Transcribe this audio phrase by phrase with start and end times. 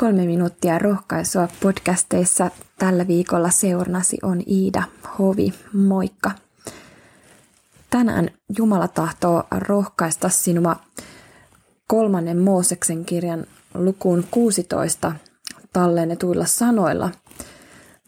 [0.00, 4.82] Kolme minuuttia rohkaisua podcasteissa tällä viikolla seurnasi on Iida
[5.18, 5.54] Hovi.
[5.72, 6.30] Moikka!
[7.90, 10.76] Tänään Jumala tahtoo rohkaista sinua
[11.86, 15.12] kolmannen Mooseksen kirjan lukuun 16
[15.72, 17.10] tallennetuilla sanoilla.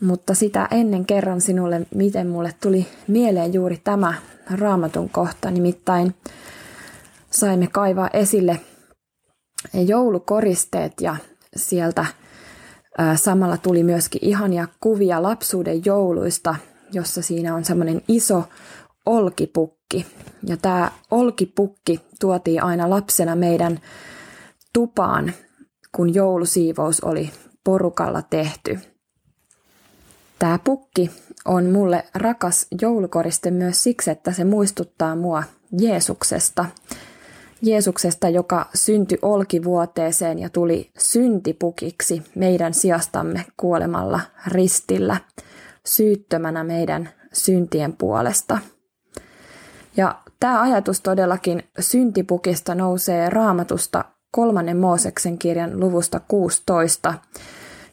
[0.01, 4.15] Mutta sitä ennen kerran sinulle, miten mulle tuli mieleen juuri tämä
[4.51, 5.51] raamatun kohta.
[5.51, 6.15] Nimittäin
[7.31, 8.61] saimme kaivaa esille
[9.75, 11.17] joulukoristeet ja
[11.57, 12.07] sieltä
[13.17, 16.55] samalla tuli myöskin ihania kuvia lapsuuden jouluista,
[16.93, 18.45] jossa siinä on semmoinen iso
[19.07, 20.07] olkipukki.
[20.47, 23.81] Ja tämä olkipukki tuotiin aina lapsena meidän
[24.73, 25.33] tupaan,
[25.93, 27.31] kun joulusiivous oli
[27.65, 28.79] porukalla tehty.
[30.39, 31.11] Tämä pukki
[31.45, 35.43] on mulle rakas joulukoriste myös siksi, että se muistuttaa mua
[35.79, 36.65] Jeesuksesta–
[37.63, 45.17] Jeesuksesta, joka syntyi olkivuoteeseen ja tuli syntipukiksi meidän sijastamme kuolemalla ristillä,
[45.87, 48.59] syyttömänä meidän syntien puolesta.
[49.97, 57.15] Ja tämä ajatus todellakin syntipukista nousee raamatusta kolmannen Mooseksen kirjan luvusta 16,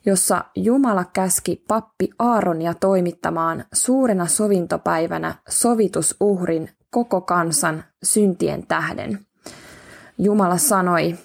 [0.05, 9.19] jossa Jumala käski pappi Aaronia toimittamaan suurena sovintopäivänä sovitusuhrin koko kansan syntien tähden–
[10.21, 11.15] Jumala sanoi,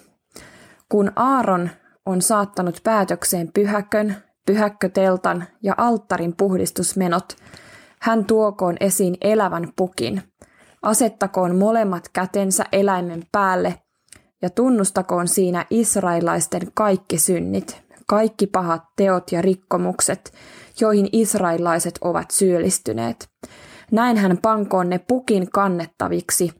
[0.89, 1.69] kun Aaron
[2.05, 4.15] on saattanut päätökseen pyhäkön,
[4.45, 7.35] pyhäkköteltan ja alttarin puhdistusmenot,
[8.01, 10.23] hän tuokoon esiin elävän pukin.
[10.81, 13.81] Asettakoon molemmat kätensä eläimen päälle
[14.41, 20.33] ja tunnustakoon siinä israelaisten kaikki synnit, kaikki pahat teot ja rikkomukset,
[20.81, 23.29] joihin israelaiset ovat syyllistyneet.
[23.91, 26.51] Näin hän pankoon ne pukin kannettaviksi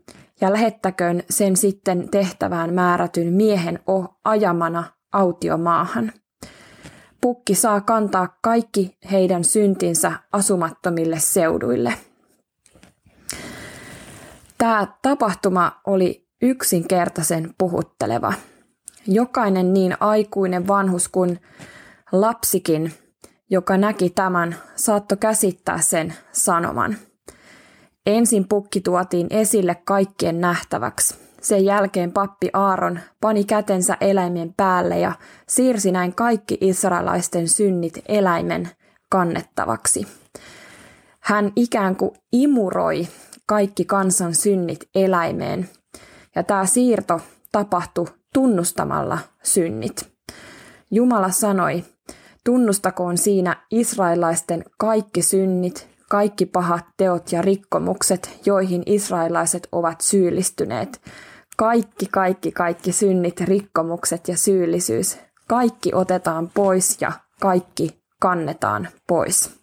[0.41, 3.79] ja lähettäköön sen sitten tehtävään määrätyn miehen
[4.23, 6.11] ajamana autiomaahan.
[7.21, 11.93] Pukki saa kantaa kaikki heidän syntinsä asumattomille seuduille.
[14.57, 18.33] Tämä tapahtuma oli yksinkertaisen puhutteleva.
[19.07, 21.41] Jokainen niin aikuinen vanhus kuin
[22.11, 22.93] lapsikin,
[23.49, 26.97] joka näki tämän, saattoi käsittää sen sanoman–
[28.05, 31.15] Ensin pukki tuotiin esille kaikkien nähtäväksi.
[31.41, 35.11] Sen jälkeen pappi Aaron pani kätensä eläimen päälle ja
[35.47, 38.69] siirsi näin kaikki israelaisten synnit eläimen
[39.09, 40.07] kannettavaksi.
[41.19, 43.07] Hän ikään kuin imuroi
[43.45, 45.69] kaikki kansan synnit eläimeen.
[46.35, 50.09] Ja tämä siirto tapahtui tunnustamalla synnit.
[50.91, 51.83] Jumala sanoi,
[52.45, 61.01] tunnustakoon siinä israelaisten kaikki synnit kaikki pahat teot ja rikkomukset, joihin israelaiset ovat syyllistyneet.
[61.57, 65.17] Kaikki, kaikki, kaikki synnit, rikkomukset ja syyllisyys.
[65.47, 67.11] Kaikki otetaan pois ja
[67.41, 69.55] kaikki kannetaan pois.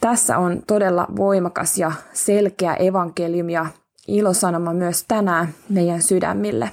[0.00, 3.66] Tässä on todella voimakas ja selkeä evankeliumi ja
[4.08, 6.70] ilosanoma myös tänään meidän sydämille.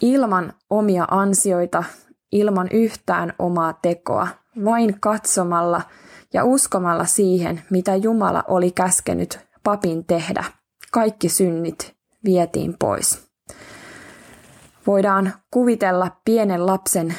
[0.00, 1.84] Ilman omia ansioita,
[2.32, 4.28] ilman yhtään omaa tekoa,
[4.64, 5.82] vain katsomalla–
[6.34, 10.44] ja uskomalla siihen, mitä Jumala oli käskenyt papin tehdä.
[10.92, 13.26] Kaikki synnit vietiin pois.
[14.86, 17.14] Voidaan kuvitella pienen lapsen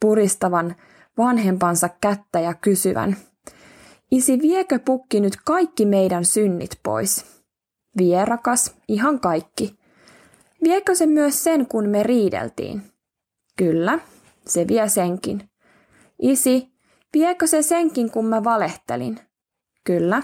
[0.00, 0.76] puristavan
[1.18, 3.16] vanhempansa kättä ja kysyvän,
[4.10, 7.24] Isi, viekö pukki nyt kaikki meidän synnit pois?
[7.98, 9.78] Vierakas, ihan kaikki.
[10.62, 12.82] Viekö se myös sen, kun me riideltiin?
[13.56, 13.98] Kyllä,
[14.46, 15.50] se vie senkin.
[16.18, 16.68] Isi,
[17.12, 19.20] Viekö se senkin, kun mä valehtelin?
[19.84, 20.22] Kyllä,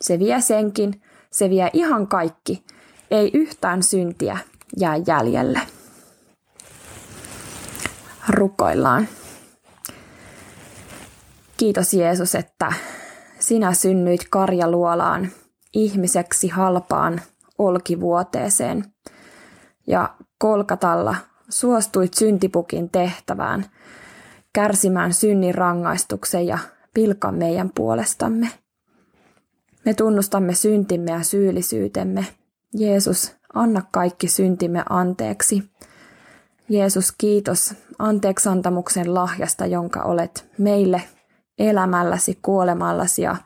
[0.00, 1.02] se vie senkin.
[1.30, 2.64] Se vie ihan kaikki.
[3.10, 4.38] Ei yhtään syntiä
[4.76, 5.60] jää jäljelle.
[8.28, 9.08] Rukoillaan.
[11.56, 12.72] Kiitos Jeesus, että
[13.38, 15.28] sinä synnyit karjaluolaan
[15.72, 17.20] ihmiseksi halpaan
[17.58, 18.84] olkivuoteeseen
[19.86, 21.16] ja kolkatalla
[21.48, 23.64] suostuit syntipukin tehtävään–
[24.52, 26.58] kärsimään synnin rangaistuksen ja
[26.94, 28.50] pilkan meidän puolestamme.
[29.84, 32.26] Me tunnustamme syntimme ja syyllisyytemme.
[32.74, 35.70] Jeesus, anna kaikki syntimme anteeksi.
[36.68, 41.02] Jeesus, kiitos anteeksantamuksen lahjasta, jonka olet meille
[41.58, 43.36] elämälläsi, kuolemallasi ja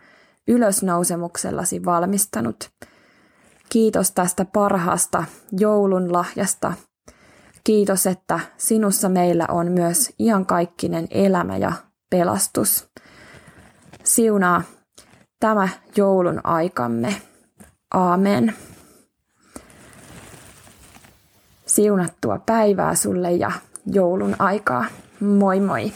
[0.48, 2.70] ylösnousemuksellasi valmistanut.
[3.68, 5.24] Kiitos tästä parhaasta
[5.58, 6.72] joulun lahjasta,
[7.64, 11.72] Kiitos, että sinussa meillä on myös iankaikkinen elämä ja
[12.10, 12.88] pelastus.
[14.04, 14.62] Siunaa
[15.40, 17.22] tämä joulun aikamme.
[17.94, 18.54] Aamen.
[21.66, 23.52] Siunattua päivää sulle ja
[23.86, 24.84] joulun aikaa.
[25.20, 25.92] Moi moi!